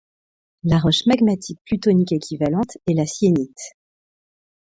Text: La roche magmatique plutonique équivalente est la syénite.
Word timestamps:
La 0.63 0.79
roche 0.79 1.05
magmatique 1.05 1.59
plutonique 1.63 2.11
équivalente 2.13 2.75
est 2.87 2.95
la 2.95 3.05
syénite. 3.05 3.75